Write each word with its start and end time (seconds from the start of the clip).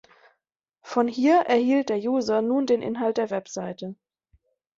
Von 0.81 1.07
hier 1.07 1.41
erhielt 1.41 1.89
der 1.89 1.99
User 1.99 2.41
nun 2.41 2.65
den 2.65 2.81
Inhalt 2.81 3.17
der 3.17 3.29
Website. 3.29 3.85